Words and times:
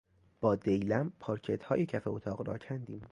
با 0.41 0.55
دیلم 0.55 1.13
پارکتهای 1.19 1.85
کف 1.85 2.07
اتاق 2.07 2.47
را 2.49 2.57
کندیم. 2.57 3.01